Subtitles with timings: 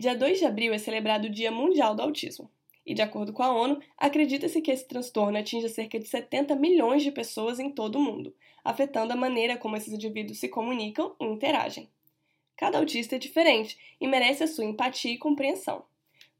[0.00, 2.50] Dia 2 de abril é celebrado o Dia Mundial do Autismo.
[2.86, 7.02] E, de acordo com a ONU, acredita-se que esse transtorno atinja cerca de 70 milhões
[7.02, 8.34] de pessoas em todo o mundo,
[8.64, 11.86] afetando a maneira como esses indivíduos se comunicam e interagem.
[12.56, 15.84] Cada autista é diferente e merece a sua empatia e compreensão.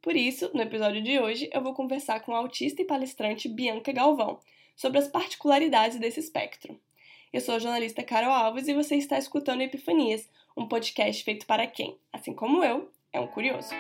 [0.01, 3.93] Por isso, no episódio de hoje, eu vou conversar com a autista e palestrante Bianca
[3.93, 4.41] Galvão
[4.75, 6.81] sobre as particularidades desse espectro.
[7.31, 11.67] Eu sou a jornalista Carol Alves e você está escutando Epifanias, um podcast feito para
[11.67, 13.71] quem, assim como eu, é um curioso.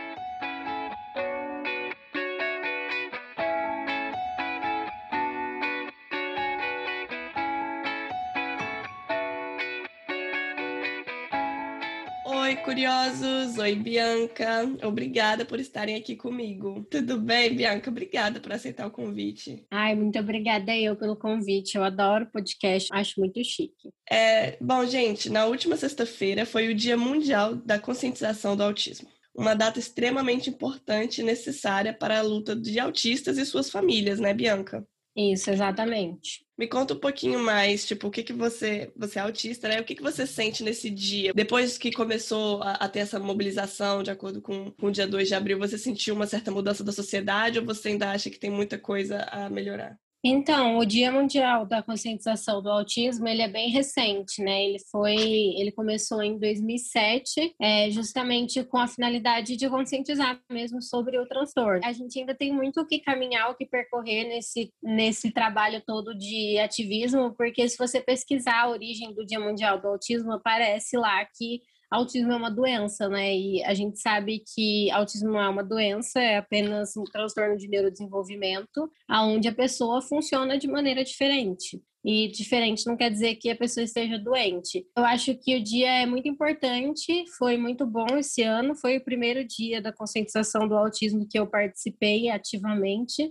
[12.26, 13.58] Oi, curiosos!
[13.58, 14.62] Oi, Bianca!
[14.82, 16.84] Obrigada por estarem aqui comigo.
[16.90, 17.90] Tudo bem, Bianca?
[17.90, 19.64] Obrigada por aceitar o convite.
[19.70, 21.76] Ai, muito obrigada eu pelo convite.
[21.76, 23.92] Eu adoro podcast, acho muito chique.
[24.10, 29.54] É, bom, gente, na última sexta-feira foi o Dia Mundial da Conscientização do Autismo uma
[29.54, 34.86] data extremamente importante e necessária para a luta de autistas e suas famílias, né, Bianca?
[35.16, 36.46] Isso, exatamente.
[36.56, 39.80] Me conta um pouquinho mais, tipo, o que que você, você é autista, né?
[39.80, 41.32] O que que você sente nesse dia?
[41.34, 45.28] Depois que começou a, a ter essa mobilização, de acordo com, com o dia 2
[45.28, 48.50] de abril, você sentiu uma certa mudança da sociedade ou você ainda acha que tem
[48.50, 49.98] muita coisa a melhorar?
[50.22, 54.64] Então, o Dia Mundial da Conscientização do Autismo, ele é bem recente, né?
[54.66, 61.18] Ele foi, ele começou em 2007, é, justamente com a finalidade de conscientizar mesmo sobre
[61.18, 61.80] o transtorno.
[61.84, 66.14] A gente ainda tem muito o que caminhar, o que percorrer nesse, nesse trabalho todo
[66.14, 71.24] de ativismo, porque se você pesquisar a origem do Dia Mundial do Autismo, aparece lá
[71.24, 73.34] que autismo é uma doença, né?
[73.36, 77.68] E a gente sabe que autismo não é uma doença, é apenas um transtorno de
[77.68, 81.82] neurodesenvolvimento, aonde a pessoa funciona de maneira diferente.
[82.04, 84.86] E diferente não quer dizer que a pessoa esteja doente.
[84.96, 89.04] Eu acho que o dia é muito importante, foi muito bom esse ano, foi o
[89.04, 93.30] primeiro dia da conscientização do autismo que eu participei ativamente.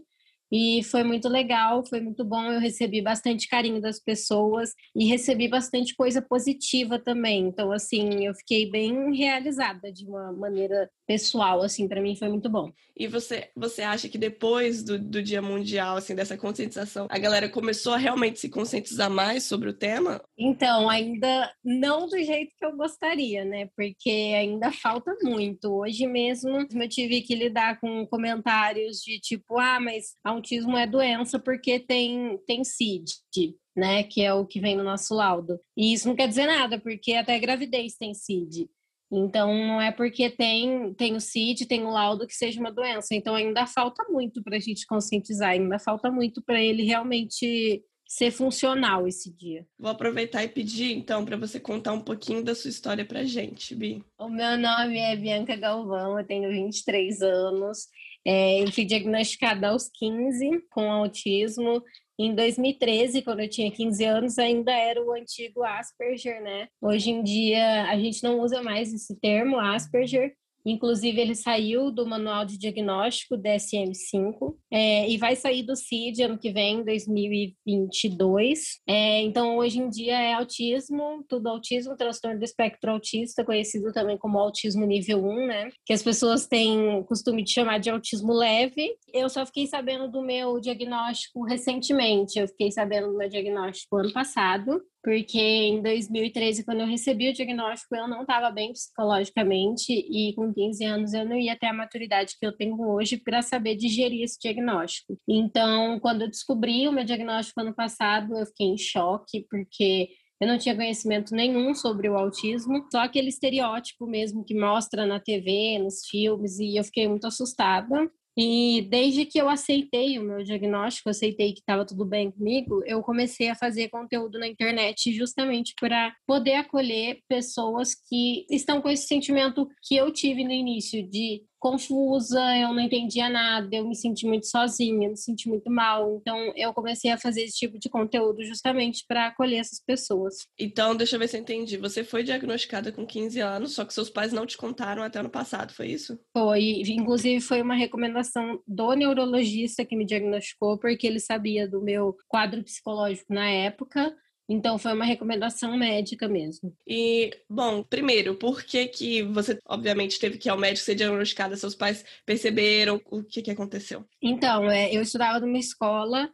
[0.51, 2.43] E foi muito legal, foi muito bom.
[2.43, 7.47] Eu recebi bastante carinho das pessoas e recebi bastante coisa positiva também.
[7.47, 12.47] Então, assim, eu fiquei bem realizada de uma maneira pessoal, assim, para mim foi muito
[12.47, 12.71] bom.
[12.95, 17.49] E você, você acha que depois do, do Dia Mundial, assim, dessa conscientização, a galera
[17.49, 20.21] começou a realmente se conscientizar mais sobre o tema?
[20.37, 23.67] Então, ainda não do jeito que eu gostaria, né?
[23.75, 25.79] Porque ainda falta muito.
[25.79, 31.39] Hoje mesmo eu tive que lidar com comentários de tipo, ah, mas autismo é doença
[31.39, 33.55] porque tem, tem CID.
[33.75, 35.57] Né, que é o que vem no nosso laudo.
[35.77, 38.67] E isso não quer dizer nada, porque até gravidez tem CID.
[39.11, 43.15] Então, não é porque tem, tem o CID, tem o laudo que seja uma doença.
[43.15, 48.31] Então, ainda falta muito para a gente conscientizar, ainda falta muito para ele realmente ser
[48.31, 49.65] funcional esse dia.
[49.77, 53.75] Vou aproveitar e pedir, então, para você contar um pouquinho da sua história para gente,
[53.75, 54.03] Bi.
[54.17, 57.87] O meu nome é Bianca Galvão, eu tenho 23 anos.
[58.25, 61.83] É, eu fui diagnosticada aos 15 com autismo.
[62.21, 66.67] Em 2013, quando eu tinha 15 anos, ainda era o antigo Asperger, né?
[66.81, 70.35] Hoje em dia, a gente não usa mais esse termo, Asperger,
[70.65, 76.37] Inclusive, ele saiu do Manual de Diagnóstico DSM-5 é, e vai sair do CID ano
[76.37, 78.79] que vem, 2022.
[78.87, 84.17] É, então, hoje em dia é autismo, tudo autismo, transtorno do espectro autista, conhecido também
[84.17, 85.69] como autismo nível 1, né?
[85.85, 88.95] Que as pessoas têm costume de chamar de autismo leve.
[89.13, 92.39] Eu só fiquei sabendo do meu diagnóstico recentemente.
[92.39, 97.33] Eu fiquei sabendo do meu diagnóstico ano passado porque em 2013, quando eu recebi o
[97.33, 101.73] diagnóstico, eu não estava bem psicologicamente e com 15 anos eu não ia ter a
[101.73, 105.17] maturidade que eu tenho hoje para saber digerir esse diagnóstico.
[105.27, 110.09] Então, quando eu descobri o meu diagnóstico ano passado, eu fiquei em choque, porque
[110.41, 115.19] eu não tinha conhecimento nenhum sobre o autismo, só aquele estereótipo mesmo que mostra na
[115.19, 118.09] TV, nos filmes, e eu fiquei muito assustada.
[118.41, 123.01] E desde que eu aceitei o meu diagnóstico, aceitei que estava tudo bem comigo, eu
[123.01, 129.07] comecei a fazer conteúdo na internet justamente para poder acolher pessoas que estão com esse
[129.07, 134.25] sentimento que eu tive no início de confusa, eu não entendia nada, eu me senti
[134.25, 136.17] muito sozinha, me senti muito mal.
[136.21, 140.47] Então, eu comecei a fazer esse tipo de conteúdo justamente para acolher essas pessoas.
[140.57, 141.77] Então, deixa eu ver se eu entendi.
[141.77, 145.29] Você foi diagnosticada com 15 anos, só que seus pais não te contaram até ano
[145.29, 146.19] passado, foi isso?
[146.33, 146.81] Foi.
[146.87, 152.63] Inclusive, foi uma recomendação do neurologista que me diagnosticou, porque ele sabia do meu quadro
[152.63, 154.15] psicológico na época.
[154.49, 156.75] Então foi uma recomendação médica mesmo.
[156.87, 161.55] E, bom, primeiro, por que que você, obviamente, teve que ir ao médico ser diagnosticada?
[161.55, 164.03] Seus pais perceberam o que que aconteceu?
[164.19, 166.29] Então, é, eu estudava numa escola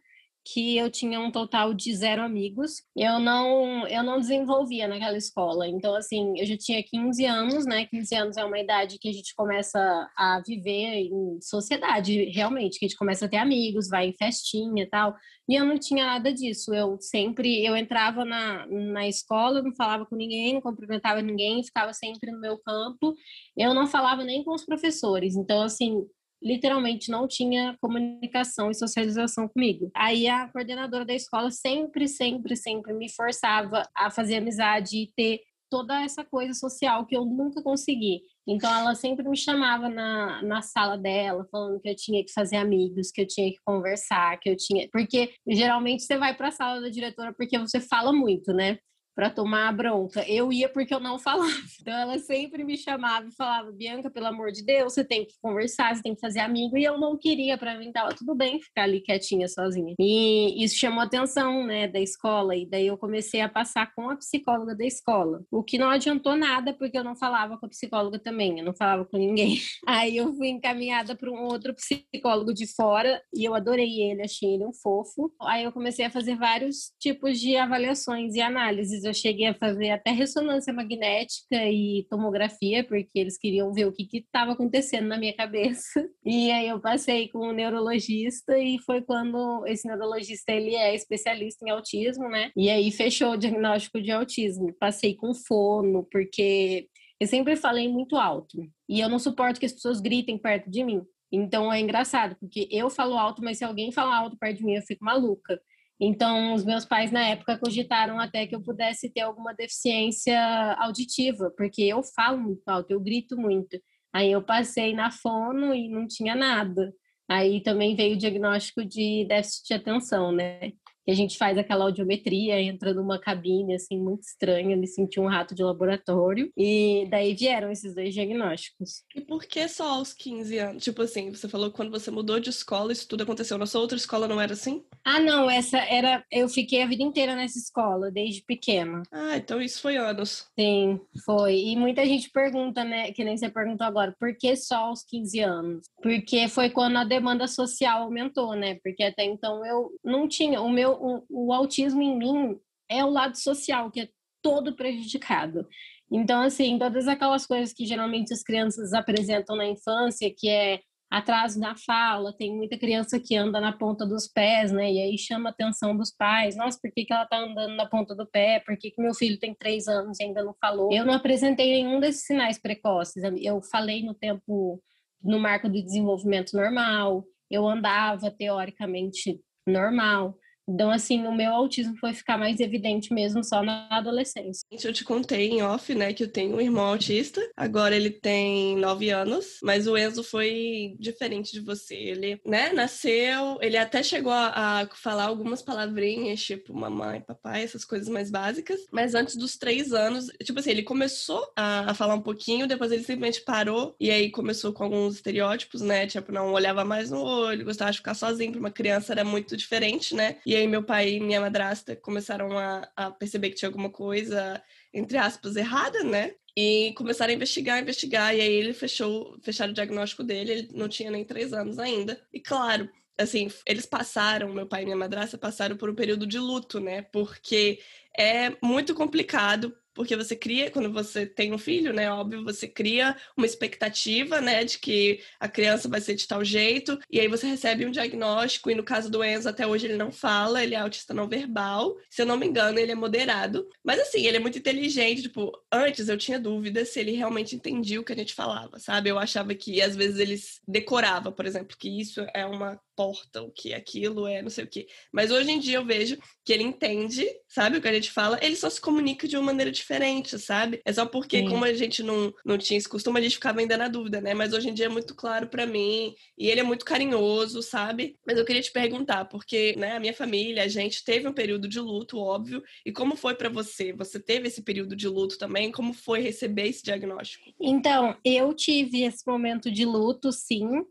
[0.46, 2.84] que eu tinha um total de zero amigos.
[2.96, 5.68] Eu não, eu não desenvolvia naquela escola.
[5.68, 7.86] Então, assim, eu já tinha 15 anos, né?
[7.88, 9.80] 15 anos é uma idade que a gente começa
[10.16, 14.84] a viver em sociedade, realmente, que a gente começa a ter amigos, vai em festinha
[14.84, 15.16] e tal.
[15.50, 16.76] E eu não tinha nada disso.
[16.76, 21.92] Eu sempre, eu entrava na, na escola, não falava com ninguém, não cumprimentava ninguém, ficava
[21.92, 23.16] sempre no meu campo.
[23.58, 25.36] Eu não falava nem com os professores.
[25.36, 26.06] Então, assim,
[26.42, 29.90] literalmente não tinha comunicação e socialização comigo.
[29.96, 35.42] Aí a coordenadora da escola sempre, sempre, sempre me forçava a fazer amizade e ter
[35.70, 38.22] toda essa coisa social que eu nunca consegui.
[38.48, 42.58] Então ela sempre me chamava na, na sala dela, falando que eu tinha que fazer
[42.58, 44.88] amigos, que eu tinha que conversar, que eu tinha.
[44.92, 48.78] Porque geralmente você vai para a sala da diretora porque você fala muito, né?
[49.16, 50.30] Para tomar a bronca.
[50.30, 51.46] Eu ia porque eu não falava.
[51.86, 55.36] Então ela sempre me chamava e falava: Bianca, pelo amor de Deus, você tem que
[55.40, 56.76] conversar, você tem que fazer amigo.
[56.76, 59.94] E eu não queria, para mim tava tudo bem ficar ali quietinha sozinha.
[60.00, 62.56] E isso chamou atenção, né, da escola.
[62.56, 65.44] E daí eu comecei a passar com a psicóloga da escola.
[65.52, 68.74] O que não adiantou nada, porque eu não falava com a psicóloga também, eu não
[68.74, 69.60] falava com ninguém.
[69.86, 74.56] Aí eu fui encaminhada para um outro psicólogo de fora e eu adorei ele, achei
[74.56, 75.32] ele um fofo.
[75.42, 79.92] Aí eu comecei a fazer vários tipos de avaliações e análises eu cheguei a fazer
[79.92, 85.36] até ressonância magnética e tomografia, porque eles queriam ver o que estava acontecendo na minha
[85.36, 85.86] cabeça.
[86.28, 91.64] E aí eu passei com um neurologista e foi quando esse neurologista ele é especialista
[91.64, 92.52] em autismo, né?
[92.58, 94.74] E aí fechou o diagnóstico de autismo.
[94.80, 96.88] Passei com fono, porque
[97.20, 98.58] eu sempre falei muito alto.
[98.90, 101.04] E eu não suporto que as pessoas gritem perto de mim.
[101.32, 104.76] Então é engraçado, porque eu falo alto, mas se alguém falar alto perto de mim,
[104.76, 105.60] eu fico maluca.
[106.00, 110.38] Então, os meus pais, na época, cogitaram até que eu pudesse ter alguma deficiência
[110.80, 113.80] auditiva, porque eu falo muito alto, eu grito muito.
[114.14, 116.94] Aí eu passei na fono e não tinha nada.
[117.30, 120.72] Aí também veio o diagnóstico de déficit de atenção, né?
[121.06, 125.28] Que a gente faz aquela audiometria, entra numa cabine, assim, muito estranha, me senti um
[125.28, 129.04] rato de laboratório, e daí vieram esses dois diagnósticos.
[129.16, 130.84] E por que só aos 15 anos?
[130.84, 133.82] Tipo assim, você falou que quando você mudou de escola, isso tudo aconteceu, na sua
[133.82, 134.84] outra escola não era assim?
[135.04, 139.04] Ah, não, essa era, eu fiquei a vida inteira nessa escola, desde pequena.
[139.12, 140.48] Ah, então isso foi anos.
[140.60, 144.88] Sim, foi, e muita gente pergunta, né, que nem você perguntou agora, por que só
[144.88, 145.88] aos 15 anos?
[146.02, 150.70] Porque foi quando a demanda social aumentou, né, porque até então eu não tinha, o
[150.70, 152.60] meu o, o autismo em mim
[152.90, 154.10] é o lado social, que é
[154.42, 155.68] todo prejudicado.
[156.12, 161.60] Então, assim, todas aquelas coisas que geralmente as crianças apresentam na infância, que é atraso
[161.60, 164.92] na fala, tem muita criança que anda na ponta dos pés, né?
[164.92, 166.56] E aí chama a atenção dos pais.
[166.56, 168.62] Nossa, por que, que ela tá andando na ponta do pé?
[168.66, 170.92] Por que, que meu filho tem três anos e ainda não falou?
[170.92, 173.24] Eu não apresentei nenhum desses sinais precoces.
[173.42, 174.82] Eu falei no tempo,
[175.24, 180.38] no marco do desenvolvimento normal, eu andava teoricamente normal.
[180.68, 184.66] Então, assim, o meu autismo foi ficar mais evidente mesmo só na adolescência.
[184.72, 187.42] Eu te contei em off, né, que eu tenho um irmão autista.
[187.56, 191.96] Agora ele tem nove anos, mas o Enzo foi diferente de você.
[191.96, 198.10] Ele, né, nasceu, ele até chegou a, falar algumas palavrinhas, tipo mamãe, papai, essas coisas
[198.10, 198.80] mais básicas.
[198.92, 202.92] Mas antes dos três anos, tipo assim, ele começou a, a falar um pouquinho, depois
[202.92, 207.22] ele simplesmente parou e aí começou com alguns estereótipos, né, tipo, não olhava mais no
[207.22, 210.38] olho, gostava de ficar sozinho, para uma criança era muito diferente, né?
[210.46, 213.90] E e aí meu pai e minha madrasta começaram a, a perceber que tinha alguma
[213.90, 214.62] coisa,
[214.94, 216.36] entre aspas, errada, né?
[216.58, 220.88] E começaram a investigar, investigar, e aí ele fechou, fecharam o diagnóstico dele, ele não
[220.88, 222.22] tinha nem três anos ainda.
[222.34, 226.40] E claro, assim, eles passaram, meu pai e minha madrasta passaram por um período de
[226.40, 227.02] luto, né?
[227.02, 227.80] Porque
[228.18, 233.16] é muito complicado porque você cria, quando você tem um filho, né, óbvio, você cria
[233.36, 237.48] uma expectativa, né, de que a criança vai ser de tal jeito, e aí você
[237.48, 240.80] recebe um diagnóstico, e no caso do Enzo, até hoje ele não fala, ele é
[240.80, 244.40] autista não verbal, se eu não me engano, ele é moderado, mas assim, ele é
[244.40, 248.34] muito inteligente, tipo, antes eu tinha dúvida se ele realmente entendia o que a gente
[248.34, 249.10] falava, sabe?
[249.10, 250.36] Eu achava que às vezes ele
[250.68, 254.68] decorava, por exemplo, que isso é uma porta, o que aquilo é, não sei o
[254.68, 254.88] que.
[255.12, 258.40] Mas hoje em dia eu vejo que ele entende, sabe o que a gente fala,
[258.42, 260.82] ele só se comunica de uma maneira diferente, sabe?
[260.86, 261.50] É só porque, Sim.
[261.50, 264.34] como a gente não, não tinha esse costume, a gente ficava ainda na dúvida, né?
[264.34, 268.16] Mas hoje em dia é muito claro para mim, e ele é muito carinhoso, sabe?
[268.26, 271.68] Mas eu queria te perguntar, porque, né, a minha família, a gente teve um período
[271.68, 273.92] de luto, óbvio, e como foi para você?
[273.94, 275.72] Você teve esse período de luto também?
[275.72, 277.46] Como foi receber esse diagnóstico?
[277.60, 280.86] Então, eu tive esse momento de luto, sim.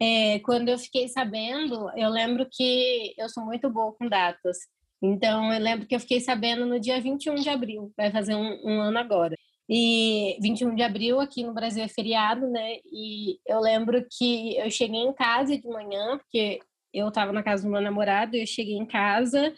[0.00, 4.58] É, quando eu fiquei sabendo, eu lembro que eu sou muito boa com datas.
[5.02, 8.60] Então, eu lembro que eu fiquei sabendo no dia 21 de abril, vai fazer um,
[8.64, 9.34] um ano agora.
[9.68, 12.78] E 21 de abril aqui no Brasil é feriado, né?
[12.84, 16.58] E eu lembro que eu cheguei em casa de manhã, porque
[16.92, 19.54] eu estava na casa do meu namorado, eu cheguei em casa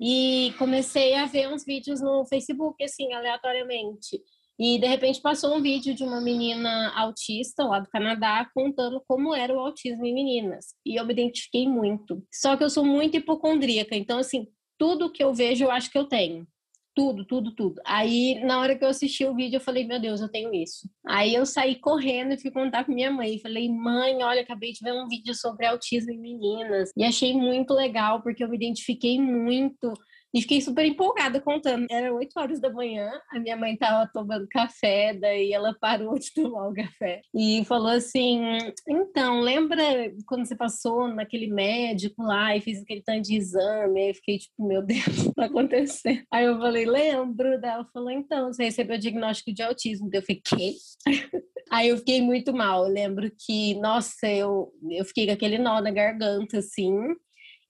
[0.00, 4.22] e comecei a ver uns vídeos no Facebook, assim, aleatoriamente.
[4.58, 9.34] E de repente passou um vídeo de uma menina autista lá do Canadá contando como
[9.34, 10.74] era o autismo em meninas.
[10.84, 12.22] E eu me identifiquei muito.
[12.32, 14.46] Só que eu sou muito hipocondríaca, então assim,
[14.78, 16.46] tudo que eu vejo eu acho que eu tenho.
[16.94, 17.78] Tudo, tudo, tudo.
[17.84, 20.88] Aí, na hora que eu assisti o vídeo, eu falei, meu Deus, eu tenho isso.
[21.06, 23.38] Aí eu saí correndo e fui contar com minha mãe.
[23.38, 26.90] Falei, mãe, olha, acabei de ver um vídeo sobre autismo em meninas.
[26.96, 29.92] E achei muito legal, porque eu me identifiquei muito
[30.36, 31.86] e fiquei super empolgada contando.
[31.90, 36.30] Era 8 horas da manhã, a minha mãe estava tomando café, daí ela parou de
[36.36, 38.42] tomar o café e falou assim:
[38.86, 39.82] Então, lembra
[40.26, 44.02] quando você passou naquele médico lá e fez aquele tanto de exame?
[44.02, 46.22] Aí eu fiquei tipo, meu Deus, o que tá acontecendo?
[46.30, 47.58] Aí eu falei: Lembro.
[47.58, 50.10] Daí ela falou: Então, você recebeu o diagnóstico de autismo.
[50.10, 50.74] Daí eu fiquei: Quê?
[51.70, 52.86] Aí eu fiquei muito mal.
[52.86, 56.94] Eu lembro que, nossa, eu, eu fiquei com aquele nó na garganta, assim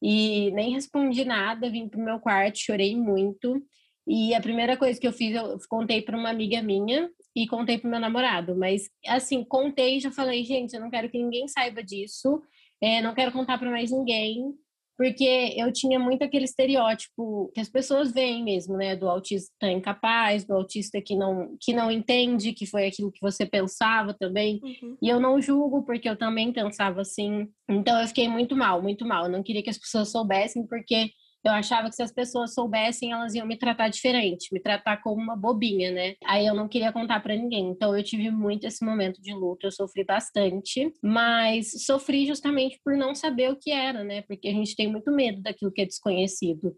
[0.08, 3.60] e nem respondi nada, vim pro meu quarto, chorei muito.
[4.06, 7.76] E a primeira coisa que eu fiz, eu contei para uma amiga minha e contei
[7.76, 8.54] para meu namorado.
[8.54, 12.40] Mas, assim, contei e já falei, gente, eu não quero que ninguém saiba disso,
[12.80, 14.54] é, não quero contar para mais ninguém
[14.96, 20.44] porque eu tinha muito aquele estereótipo que as pessoas veem mesmo, né, do autista incapaz,
[20.44, 24.60] do autista que não que não entende, que foi aquilo que você pensava também.
[24.62, 24.96] Uhum.
[25.02, 27.46] E eu não julgo porque eu também pensava assim.
[27.68, 29.24] Então eu fiquei muito mal, muito mal.
[29.24, 31.10] Eu não queria que as pessoas soubessem porque
[31.46, 35.22] eu achava que se as pessoas soubessem, elas iam me tratar diferente, me tratar como
[35.22, 36.14] uma bobinha, né?
[36.24, 37.68] Aí eu não queria contar para ninguém.
[37.68, 42.96] Então eu tive muito esse momento de luto, eu sofri bastante, mas sofri justamente por
[42.96, 44.22] não saber o que era, né?
[44.22, 46.74] Porque a gente tem muito medo daquilo que é desconhecido.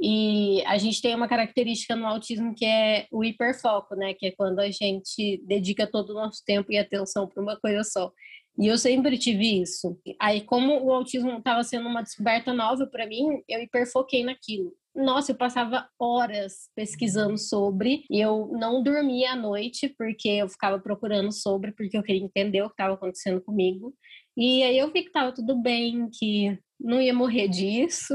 [0.00, 4.14] E a gente tem uma característica no autismo que é o hiperfoco, né?
[4.14, 7.82] Que é quando a gente dedica todo o nosso tempo e atenção para uma coisa
[7.84, 8.12] só.
[8.58, 9.98] E eu sempre tive isso.
[10.20, 14.74] Aí, como o autismo estava sendo uma descoberta nova para mim, eu hiperfoquei naquilo.
[14.94, 20.78] Nossa, eu passava horas pesquisando sobre, e eu não dormia à noite porque eu ficava
[20.78, 23.94] procurando sobre, porque eu queria entender o que estava acontecendo comigo.
[24.36, 28.14] E aí eu vi que estava tudo bem, que não ia morrer disso,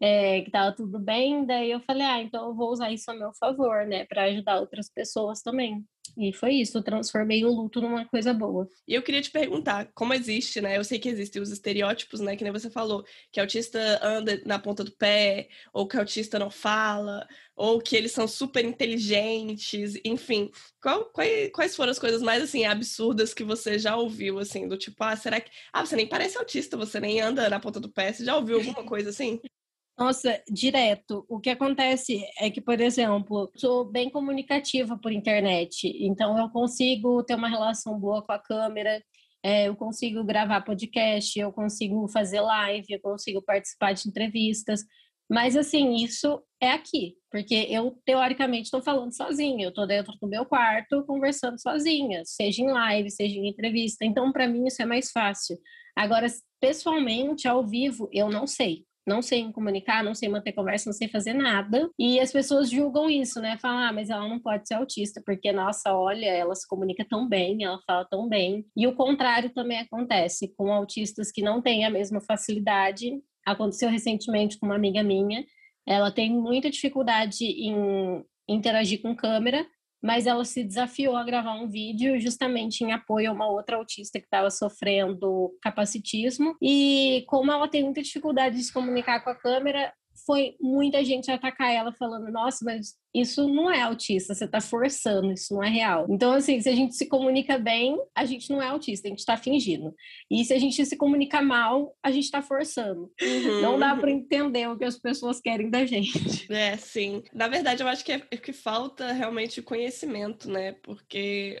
[0.00, 1.44] é, que estava tudo bem.
[1.44, 4.60] Daí eu falei, ah, então eu vou usar isso a meu favor, né, para ajudar
[4.60, 5.84] outras pessoas também.
[6.16, 8.66] E foi isso, eu transformei o luto numa coisa boa.
[8.88, 10.78] E eu queria te perguntar, como existe, né?
[10.78, 12.34] Eu sei que existem os estereótipos, né?
[12.34, 16.50] Que nem você falou, que autista anda na ponta do pé, ou que autista não
[16.50, 20.50] fala, ou que eles são super inteligentes, enfim.
[20.80, 24.66] Qual, quais, quais foram as coisas mais, assim, absurdas que você já ouviu, assim?
[24.66, 25.50] Do tipo, ah, será que...
[25.70, 28.12] Ah, você nem parece autista, você nem anda na ponta do pé.
[28.12, 29.38] Você já ouviu alguma coisa assim?
[29.98, 31.24] Nossa, direto.
[31.26, 37.22] O que acontece é que, por exemplo, sou bem comunicativa por internet, então eu consigo
[37.24, 39.02] ter uma relação boa com a câmera,
[39.42, 44.82] é, eu consigo gravar podcast, eu consigo fazer live, eu consigo participar de entrevistas.
[45.30, 50.28] Mas, assim, isso é aqui, porque eu, teoricamente, estou falando sozinha, eu estou dentro do
[50.28, 54.04] meu quarto conversando sozinha, seja em live, seja em entrevista.
[54.04, 55.58] Então, para mim, isso é mais fácil.
[55.96, 56.26] Agora,
[56.60, 61.08] pessoalmente, ao vivo, eu não sei não sei comunicar, não sei manter conversa, não sei
[61.08, 61.88] fazer nada.
[61.98, 63.56] E as pessoas julgam isso, né?
[63.58, 67.28] Falam, ah, mas ela não pode ser autista, porque, nossa, olha, ela se comunica tão
[67.28, 68.66] bem, ela fala tão bem.
[68.76, 73.12] E o contrário também acontece com autistas que não têm a mesma facilidade.
[73.46, 75.44] Aconteceu recentemente com uma amiga minha,
[75.86, 79.66] ela tem muita dificuldade em interagir com câmera,
[80.02, 84.18] mas ela se desafiou a gravar um vídeo justamente em apoio a uma outra autista
[84.18, 86.56] que estava sofrendo capacitismo.
[86.60, 89.92] E como ela tem muita dificuldade de se comunicar com a câmera,
[90.26, 95.32] foi muita gente atacar ela falando: nossa, mas isso não é autista, você está forçando,
[95.32, 96.06] isso não é real.
[96.10, 99.20] Então, assim, se a gente se comunica bem, a gente não é autista, a gente
[99.20, 99.94] está fingindo.
[100.30, 103.10] E se a gente se comunica mal, a gente está forçando.
[103.22, 103.62] Uhum.
[103.62, 106.16] Não dá para entender o que as pessoas querem da gente.
[106.56, 107.22] É, sim.
[107.34, 110.72] Na verdade, eu acho que é, é que falta realmente conhecimento, né?
[110.82, 111.60] Porque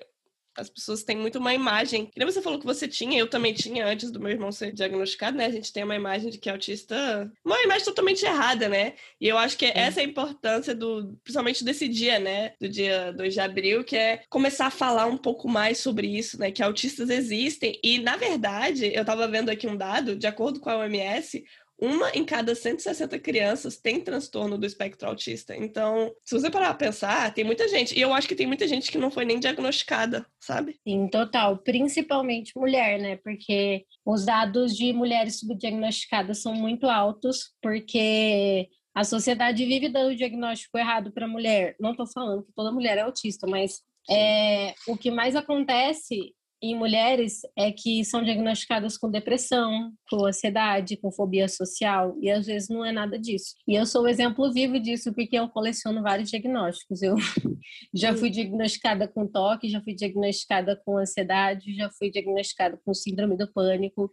[0.56, 2.06] as pessoas têm muito uma imagem.
[2.06, 4.72] Que nem você falou que você tinha, eu também tinha antes do meu irmão ser
[4.72, 5.46] diagnosticado, né?
[5.46, 7.30] A gente tem uma imagem de que é autista.
[7.44, 8.94] Uma imagem totalmente errada, né?
[9.20, 11.16] E eu acho que essa é a importância do.
[11.22, 12.54] Principalmente desse dia, né?
[12.60, 16.38] Do dia 2 de abril, que é começar a falar um pouco mais sobre isso,
[16.38, 16.50] né?
[16.50, 17.78] Que autistas existem.
[17.82, 21.44] E, na verdade, eu tava vendo aqui um dado, de acordo com a OMS,
[21.78, 25.54] uma em cada 160 crianças tem transtorno do espectro autista.
[25.54, 27.96] Então, se você parar pra pensar, tem muita gente.
[27.96, 30.78] E eu acho que tem muita gente que não foi nem diagnosticada, sabe?
[30.86, 31.58] Sim, total.
[31.58, 33.16] Principalmente mulher, né?
[33.16, 40.78] Porque os dados de mulheres subdiagnosticadas são muito altos, porque a sociedade vive dando diagnóstico
[40.78, 41.76] errado para mulher.
[41.78, 46.34] Não estou falando que toda mulher é autista, mas é, o que mais acontece
[46.72, 52.46] em mulheres é que são diagnosticadas com depressão, com ansiedade, com fobia social, e às
[52.46, 53.54] vezes não é nada disso.
[53.66, 57.02] E eu sou o exemplo vivo disso, porque eu coleciono vários diagnósticos.
[57.02, 57.16] Eu
[57.94, 63.36] já fui diagnosticada com toque, já fui diagnosticada com ansiedade, já fui diagnosticada com síndrome
[63.36, 64.12] do pânico.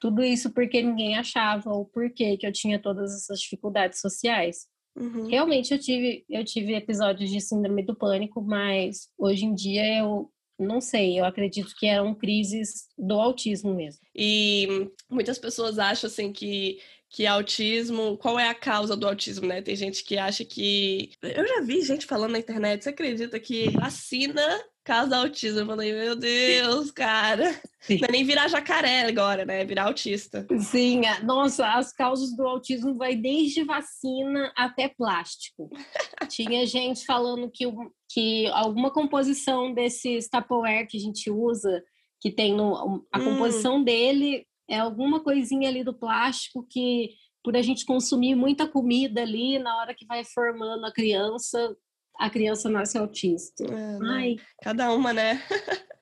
[0.00, 4.66] Tudo isso porque ninguém achava o porquê que eu tinha todas essas dificuldades sociais.
[4.96, 5.26] Uhum.
[5.26, 10.30] Realmente eu tive, eu tive episódios de síndrome do pânico, mas hoje em dia eu
[10.58, 14.00] não sei, eu acredito que eram crises do autismo mesmo.
[14.14, 16.78] E muitas pessoas acham assim que
[17.14, 19.62] que autismo, qual é a causa do autismo, né?
[19.62, 23.70] Tem gente que acha que eu já vi gente falando na internet, você acredita que
[23.70, 24.42] vacina
[24.84, 25.60] causa autismo?
[25.60, 27.50] Eu falei, meu Deus, cara.
[27.80, 27.98] Sim.
[28.00, 29.62] Não é nem virar jacaré agora, né?
[29.62, 30.46] É virar autista.
[30.60, 35.70] Sim, nossa, as causas do autismo vai desde vacina até plástico.
[36.28, 37.64] Tinha gente falando que,
[38.08, 41.82] que alguma composição desses Tupperware que a gente usa,
[42.20, 43.24] que tem no, a hum.
[43.24, 47.10] composição dele é alguma coisinha ali do plástico que
[47.44, 51.76] por a gente consumir muita comida ali, na hora que vai formando a criança,
[52.18, 53.64] a criança nasce autista.
[53.64, 54.36] É, Ai.
[54.62, 55.42] Cada uma, né?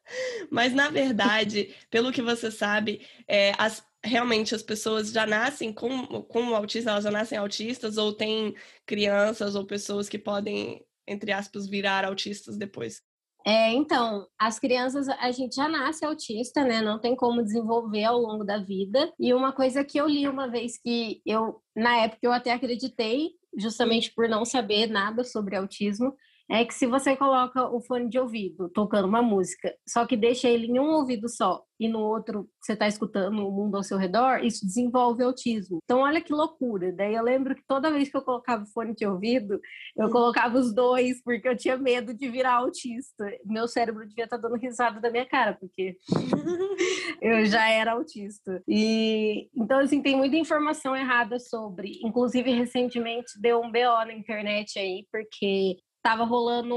[0.50, 6.22] Mas, na verdade, pelo que você sabe, é, as, realmente as pessoas já nascem com,
[6.22, 8.54] com o autismo, elas já nascem autistas, ou tem
[8.84, 13.02] crianças ou pessoas que podem, entre aspas, virar autistas depois?
[13.44, 16.80] É, então, as crianças, a gente já nasce autista, né?
[16.80, 19.12] Não tem como desenvolver ao longo da vida.
[19.18, 23.30] E uma coisa que eu li uma vez que eu, na época, eu até acreditei,
[23.56, 26.16] justamente por não saber nada sobre autismo,
[26.50, 30.48] é que se você coloca o fone de ouvido tocando uma música, só que deixa
[30.48, 33.98] ele em um ouvido só e no outro você está escutando o mundo ao seu
[33.98, 35.80] redor, isso desenvolve autismo.
[35.82, 36.92] Então, olha que loucura.
[36.92, 39.60] Daí eu lembro que toda vez que eu colocava o fone de ouvido,
[39.96, 40.10] eu hum.
[40.10, 43.24] colocava os dois, porque eu tinha medo de virar autista.
[43.44, 45.96] Meu cérebro devia estar tá dando risada da minha cara, porque
[47.20, 48.62] eu já era autista.
[48.68, 51.98] E então, assim, tem muita informação errada sobre.
[52.04, 56.76] Inclusive, recentemente deu um BO na internet aí, porque estava rolando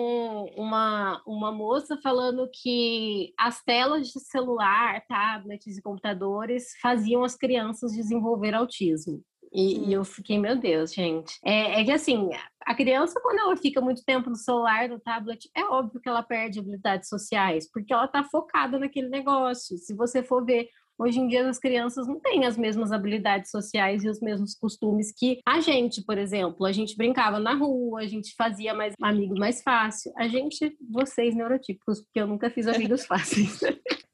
[0.56, 7.94] uma, uma moça falando que as telas de celular, tablets e computadores faziam as crianças
[7.94, 9.24] desenvolver autismo.
[9.52, 9.86] E, hum.
[9.88, 11.40] e, eu fiquei, meu Deus, gente.
[11.44, 12.30] É, é, que assim,
[12.62, 16.22] a criança, quando ela fica muito tempo no celular, no tablet, é óbvio que ela
[16.22, 19.76] perde habilidades sociais, porque ela está focada naquele negócio.
[19.78, 24.04] Se você for ver Hoje em dia as crianças não têm as mesmas habilidades sociais
[24.04, 26.66] e os mesmos costumes que a gente, por exemplo.
[26.66, 30.12] A gente brincava na rua, a gente fazia mais amigos mais fácil.
[30.16, 33.60] A gente, vocês neurotípicos, porque eu nunca fiz amigos fáceis.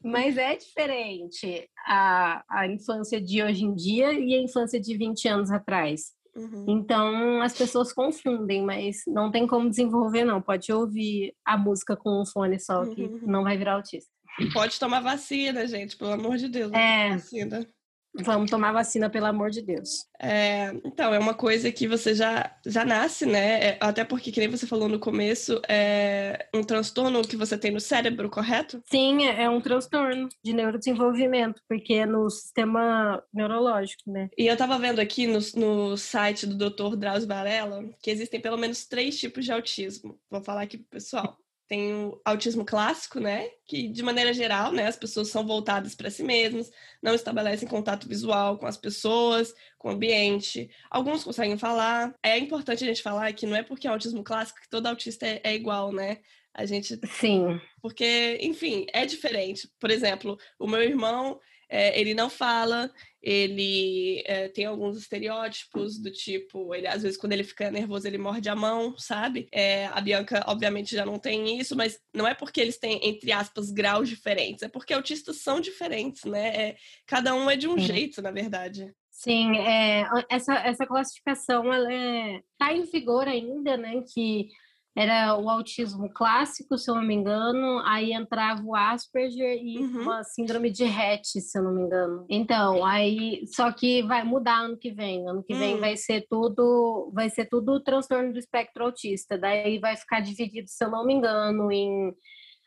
[0.04, 5.28] Mas é diferente a, a infância de hoje em dia e a infância de 20
[5.28, 6.14] anos atrás.
[6.36, 6.66] Uhum.
[6.68, 10.42] Então as pessoas confundem, mas não tem como desenvolver, não.
[10.42, 13.20] Pode ouvir a música com um fone só, que uhum.
[13.24, 14.10] não vai virar autista.
[14.54, 16.72] Pode tomar vacina, gente, pelo amor de Deus.
[16.74, 17.10] É.
[17.10, 17.68] Vacina.
[18.14, 20.06] Vamos tomar vacina, pelo amor de Deus.
[20.20, 23.70] É, então, é uma coisa que você já, já nasce, né?
[23.70, 27.72] É, até porque, que nem você falou no começo, é um transtorno que você tem
[27.72, 28.84] no cérebro, correto?
[28.86, 34.30] Sim, é, é um transtorno de neurodesenvolvimento, porque é no sistema neurológico, né?
[34.38, 36.98] E eu tava vendo aqui no, no site do Dr.
[36.98, 40.20] Drauzio Varela que existem pelo menos três tipos de autismo.
[40.30, 41.38] Vou falar aqui pro pessoal
[41.72, 43.48] tem o autismo clássico, né?
[43.66, 46.70] Que de maneira geral, né, as pessoas são voltadas para si mesmas,
[47.02, 50.70] não estabelecem contato visual com as pessoas, com o ambiente.
[50.90, 52.14] Alguns conseguem falar.
[52.22, 55.26] É importante a gente falar que não é porque é autismo clássico que todo autista
[55.26, 56.18] é, é igual, né?
[56.54, 57.00] A gente.
[57.08, 57.58] Sim.
[57.82, 59.72] Porque, enfim, é diferente.
[59.80, 66.12] Por exemplo, o meu irmão, é, ele não fala, ele é, tem alguns estereótipos do
[66.12, 69.48] tipo, ele às vezes quando ele fica nervoso ele morde a mão, sabe?
[69.52, 73.32] É, a Bianca obviamente já não tem isso, mas não é porque eles têm entre
[73.32, 76.48] aspas graus diferentes, é porque autistas são diferentes, né?
[76.56, 77.86] É, cada um é de um Sim.
[77.86, 78.92] jeito, na verdade.
[79.12, 84.02] Sim, é, essa, essa classificação ela é, tá em vigor ainda, né?
[84.12, 84.48] Que
[84.96, 90.02] era o autismo clássico, se eu não me engano, aí entrava o Asperger e uhum.
[90.02, 92.26] uma síndrome de Rett, se eu não me engano.
[92.30, 95.28] Então, aí só que vai mudar ano que vem.
[95.28, 95.80] Ano que vem uhum.
[95.80, 99.38] vai ser tudo, vai ser tudo transtorno do espectro autista.
[99.38, 102.14] Daí vai ficar dividido, se eu não me engano, em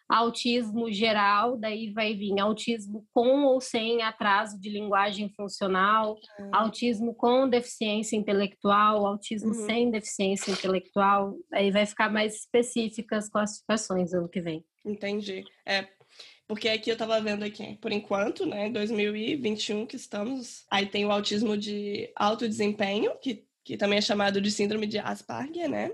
[0.09, 6.51] autismo geral, daí vai vir autismo com ou sem atraso de linguagem funcional, uhum.
[6.53, 9.67] autismo com deficiência intelectual, autismo uhum.
[9.67, 14.65] sem deficiência intelectual, aí vai ficar mais específicas as classificações ano que vem.
[14.85, 15.45] Entendi.
[15.67, 15.89] É,
[16.47, 21.11] porque aqui eu estava vendo aqui, por enquanto, né, 2021 que estamos, aí tem o
[21.11, 25.91] autismo de alto desempenho, que, que também é chamado de síndrome de Asperger, né?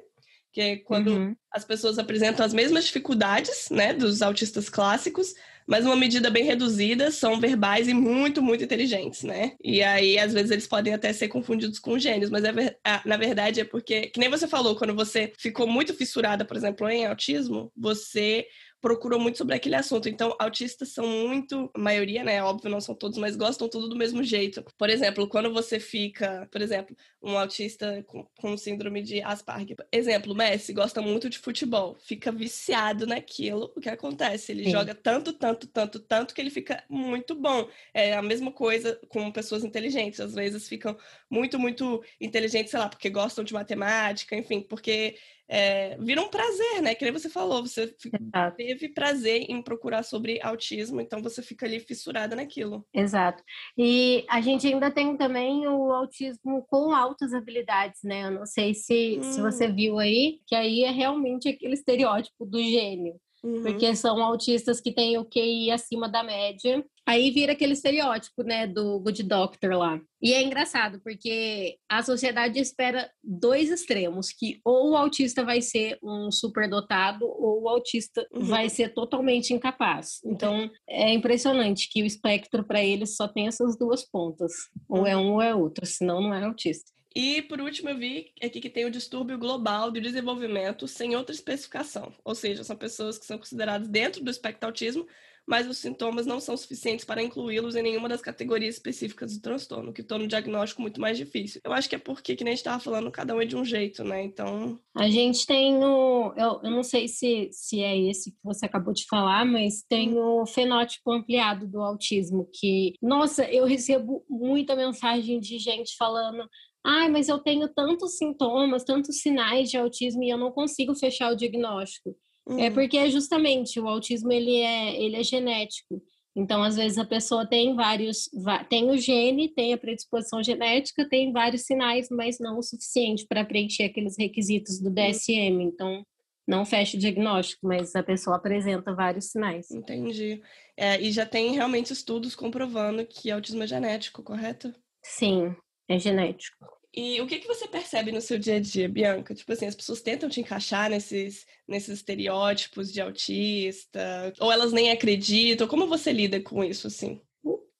[0.52, 1.36] Que é quando uhum.
[1.52, 5.34] as pessoas apresentam as mesmas dificuldades, né, dos autistas clássicos,
[5.66, 9.52] mas uma medida bem reduzida são verbais e muito, muito inteligentes, né?
[9.62, 13.60] E aí, às vezes, eles podem até ser confundidos com gênios, mas é, na verdade
[13.60, 17.72] é porque, que nem você falou, quando você ficou muito fissurada, por exemplo, em autismo,
[17.76, 18.46] você
[18.80, 20.08] procurou muito sobre aquele assunto.
[20.08, 22.42] Então, autistas são muito, a maioria, né?
[22.42, 24.64] Óbvio, não são todos, mas gostam tudo do mesmo jeito.
[24.78, 29.76] Por exemplo, quando você fica, por exemplo, um autista com, com síndrome de Asperger.
[29.92, 33.72] Exemplo, Messi gosta muito de futebol, fica viciado naquilo.
[33.76, 34.52] O que acontece?
[34.52, 34.70] Ele Sim.
[34.70, 37.68] joga tanto, tanto, tanto, tanto que ele fica muito bom.
[37.92, 40.20] É a mesma coisa com pessoas inteligentes.
[40.20, 40.96] Às vezes ficam
[41.28, 45.16] muito, muito inteligentes, sei lá, porque gostam de matemática, enfim, porque
[45.52, 46.94] é, vira um prazer, né?
[46.94, 48.56] Que nem você falou, você Exato.
[48.56, 52.86] teve prazer em procurar sobre autismo, então você fica ali fissurada naquilo.
[52.94, 53.42] Exato.
[53.76, 58.26] E a gente ainda tem também o autismo com altas habilidades, né?
[58.26, 59.22] Eu não sei se, hum.
[59.24, 63.20] se você viu aí, que aí é realmente aquele estereótipo do gênio.
[63.42, 63.62] Uhum.
[63.62, 66.84] Porque são autistas que têm o QI acima da média.
[67.06, 70.00] Aí vira aquele estereótipo, né, do Good Doctor lá.
[70.22, 75.98] E é engraçado, porque a sociedade espera dois extremos, que ou o autista vai ser
[76.02, 78.44] um superdotado, ou o autista uhum.
[78.44, 80.20] vai ser totalmente incapaz.
[80.24, 84.52] Então, é impressionante que o espectro para eles só tem essas duas pontas.
[84.88, 86.92] Ou é um ou é outro, senão não é autista.
[87.14, 91.34] E, por último, eu vi aqui que tem o distúrbio global de desenvolvimento sem outra
[91.34, 92.14] especificação.
[92.24, 95.06] Ou seja, são pessoas que são consideradas dentro do espectro autismo,
[95.50, 99.92] mas os sintomas não são suficientes para incluí-los em nenhuma das categorias específicas do transtorno,
[99.92, 101.60] que torna o diagnóstico muito mais difícil.
[101.64, 103.56] Eu acho que é porque, que nem a gente estava falando, cada um é de
[103.56, 104.22] um jeito, né?
[104.22, 104.78] Então.
[104.96, 106.32] A gente tem o.
[106.36, 110.16] Eu, eu não sei se, se é esse que você acabou de falar, mas tem
[110.16, 116.48] o fenótipo ampliado do autismo, que, nossa, eu recebo muita mensagem de gente falando
[116.84, 121.30] Ai, mas eu tenho tantos sintomas, tantos sinais de autismo e eu não consigo fechar
[121.30, 122.16] o diagnóstico.
[122.50, 122.60] É uhum.
[122.60, 126.02] É porque é justamente o autismo ele é, ele é genético.
[126.34, 128.28] Então, às vezes a pessoa tem vários,
[128.68, 133.44] tem o gene, tem a predisposição genética, tem vários sinais, mas não o suficiente para
[133.44, 135.56] preencher aqueles requisitos do DSM.
[135.56, 135.60] Uhum.
[135.62, 136.06] Então,
[136.46, 139.70] não fecha o diagnóstico, mas a pessoa apresenta vários sinais.
[139.70, 140.40] Entendi.
[140.76, 144.72] É, e já tem realmente estudos comprovando que autismo é genético, correto?
[145.02, 145.54] Sim,
[145.88, 146.79] é genético.
[146.92, 149.32] E o que, que você percebe no seu dia a dia, Bianca?
[149.32, 154.90] Tipo assim, as pessoas tentam te encaixar nesses, nesses estereótipos de autista, ou elas nem
[154.90, 155.68] acreditam.
[155.68, 157.20] Como você lida com isso, assim?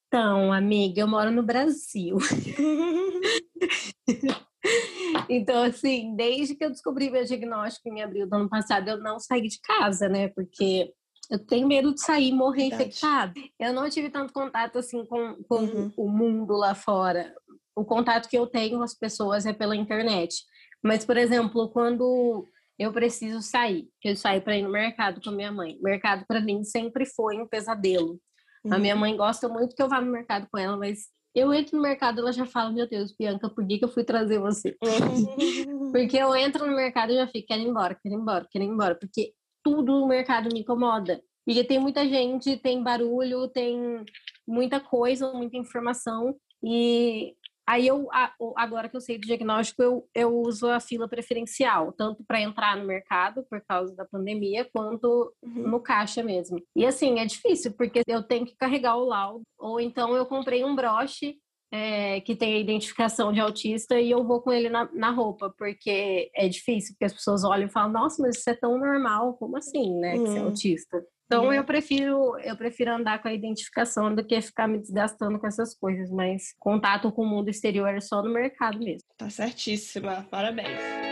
[0.06, 2.18] Então, amiga, eu moro no Brasil.
[5.28, 9.18] então, assim, desde que eu descobri meu diagnóstico em abril do ano passado, eu não
[9.18, 10.28] saí de casa, né?
[10.28, 10.92] Porque
[11.28, 12.82] eu tenho medo de sair e morrer Verdade.
[12.82, 13.40] infectado.
[13.58, 15.92] Eu não tive tanto contato assim com, com uhum.
[15.96, 17.34] o mundo lá fora
[17.74, 20.42] o contato que eu tenho com as pessoas é pela internet.
[20.82, 22.46] Mas, por exemplo, quando
[22.78, 25.78] eu preciso sair, eu saio para ir no mercado com a minha mãe.
[25.82, 28.18] mercado para mim sempre foi um pesadelo.
[28.64, 28.74] Uhum.
[28.74, 29.00] A minha uhum.
[29.00, 32.20] mãe gosta muito que eu vá no mercado com ela, mas eu entro no mercado,
[32.20, 34.76] ela já fala: Meu Deus, Bianca, por que, que eu fui trazer você?
[35.92, 38.64] Porque eu entro no mercado e já fico: Quero ir embora, quero ir embora, quero
[38.64, 38.94] ir embora.
[38.94, 41.22] Porque tudo no mercado me incomoda.
[41.46, 44.04] Porque tem muita gente, tem barulho, tem
[44.46, 46.34] muita coisa, muita informação.
[46.62, 47.34] E
[47.70, 48.08] Aí eu,
[48.56, 52.76] agora que eu sei do diagnóstico, eu, eu uso a fila preferencial, tanto para entrar
[52.76, 55.68] no mercado por causa da pandemia, quanto uhum.
[55.68, 56.60] no caixa mesmo.
[56.74, 60.64] E assim, é difícil, porque eu tenho que carregar o laudo, ou então eu comprei
[60.64, 61.36] um broche
[61.72, 65.54] é, que tem a identificação de autista e eu vou com ele na, na, roupa,
[65.56, 69.34] porque é difícil, porque as pessoas olham e falam, nossa, mas isso é tão normal,
[69.34, 70.46] como assim, né, que você é uhum.
[70.48, 71.06] autista?
[71.30, 71.52] Então uhum.
[71.52, 75.76] eu prefiro eu prefiro andar com a identificação do que ficar me desgastando com essas
[75.76, 79.06] coisas, mas contato com o mundo exterior é só no mercado mesmo.
[79.16, 81.09] Tá certíssima, parabéns.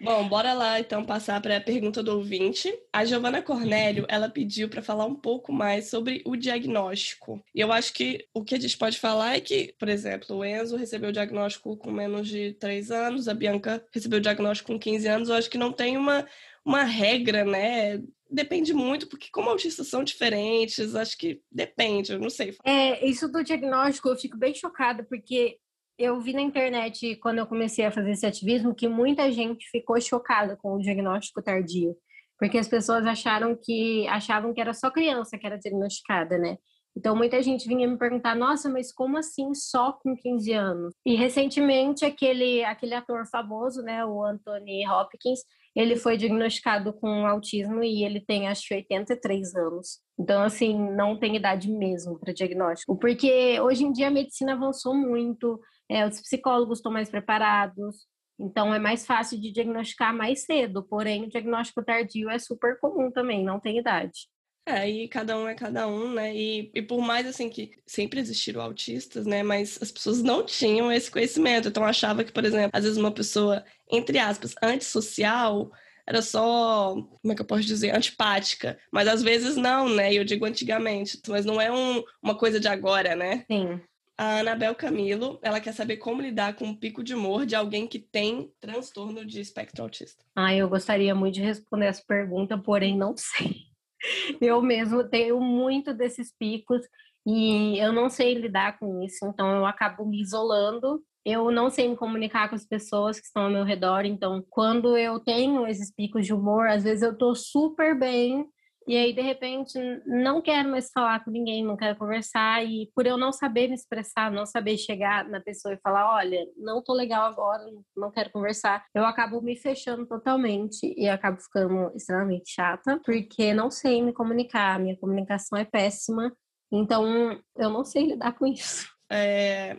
[0.00, 2.72] Bom, bora lá então passar para a pergunta do ouvinte.
[2.92, 7.42] A Giovana Cornélio, ela pediu para falar um pouco mais sobre o diagnóstico.
[7.54, 10.44] E eu acho que o que a gente pode falar é que, por exemplo, o
[10.44, 14.78] Enzo recebeu o diagnóstico com menos de 3 anos, a Bianca recebeu o diagnóstico com
[14.78, 15.28] 15 anos.
[15.28, 16.26] Eu acho que não tem uma,
[16.64, 18.00] uma regra, né?
[18.30, 22.54] Depende muito, porque como autistas são diferentes, acho que depende, eu não sei.
[22.62, 25.58] É, isso do diagnóstico eu fico bem chocada, porque
[25.98, 30.00] eu vi na internet, quando eu comecei a fazer esse ativismo, que muita gente ficou
[30.00, 31.96] chocada com o diagnóstico tardio,
[32.38, 36.56] porque as pessoas acharam que achavam que era só criança que era diagnosticada, né?
[36.96, 40.94] Então muita gente vinha me perguntar: "Nossa, mas como assim só com 15 anos?".
[41.04, 45.40] E recentemente aquele aquele ator famoso, né, o Anthony Hopkins,
[45.76, 50.00] ele foi diagnosticado com autismo e ele tem acho que 83 anos.
[50.18, 52.98] Então, assim, não tem idade mesmo para diagnóstico.
[52.98, 58.06] Porque hoje em dia a medicina avançou muito, é, os psicólogos estão mais preparados,
[58.38, 63.10] Então é mais fácil de diagnosticar mais cedo, porém o diagnóstico tardio é super comum
[63.10, 64.28] também, não tem idade.
[64.66, 66.34] É, e cada um é cada um, né?
[66.36, 69.42] E, e por mais assim que sempre existiram autistas, né?
[69.42, 71.68] Mas as pessoas não tinham esse conhecimento.
[71.68, 75.70] Então achava que, por exemplo, às vezes uma pessoa, entre aspas, antissocial
[76.06, 78.78] era só, como é que eu posso dizer, antipática.
[78.92, 80.12] Mas às vezes não, né?
[80.12, 83.46] Eu digo antigamente, mas não é um, uma coisa de agora, né?
[83.50, 83.80] Sim.
[84.18, 87.86] A Anabel Camilo, ela quer saber como lidar com o pico de humor de alguém
[87.86, 90.24] que tem transtorno de espectro autista.
[90.34, 93.68] Ah, eu gostaria muito de responder essa pergunta, porém não sei.
[94.40, 96.82] Eu mesmo tenho muito desses picos
[97.26, 101.02] e eu não sei lidar com isso, então eu acabo me isolando.
[101.24, 104.96] Eu não sei me comunicar com as pessoas que estão ao meu redor, então quando
[104.96, 108.48] eu tenho esses picos de humor, às vezes eu tô super bem
[108.88, 112.64] e aí, de repente, não quero mais falar com ninguém, não quero conversar.
[112.64, 116.46] E por eu não saber me expressar, não saber chegar na pessoa e falar: olha,
[116.56, 117.62] não tô legal agora,
[117.94, 123.70] não quero conversar, eu acabo me fechando totalmente e acabo ficando extremamente chata, porque não
[123.70, 126.32] sei me comunicar, minha comunicação é péssima.
[126.72, 128.88] Então, eu não sei lidar com isso.
[129.10, 129.76] É,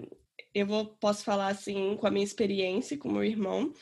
[0.54, 3.74] eu vou, posso falar assim, com a minha experiência com meu irmão.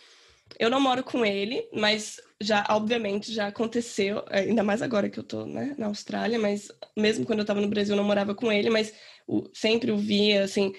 [0.59, 5.19] Eu não moro com ele, mas já, obviamente, já aconteceu, é, ainda mais agora que
[5.19, 8.33] eu tô né, na Austrália, mas mesmo quando eu tava no Brasil, eu não morava
[8.35, 8.93] com ele, mas
[9.27, 10.73] o, sempre o via, assim,